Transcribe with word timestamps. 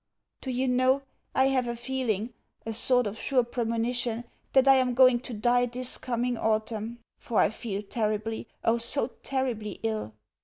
Do 0.41 0.49
you 0.49 0.67
know, 0.67 1.03
I 1.35 1.49
have 1.49 1.67
a 1.67 1.75
feeling, 1.75 2.33
a 2.65 2.73
sort 2.73 3.05
of 3.05 3.19
sure 3.19 3.43
premonition, 3.43 4.23
that 4.53 4.67
I 4.67 4.77
am 4.77 4.95
going 4.95 5.19
to 5.19 5.33
die 5.35 5.67
this 5.67 5.99
coming 5.99 6.39
autumn; 6.39 6.97
for 7.19 7.37
I 7.37 7.51
feel 7.51 7.83
terribly, 7.83 8.47
oh 8.63 8.79
so 8.79 9.09
terribly 9.21 9.73
ill! 9.83 10.15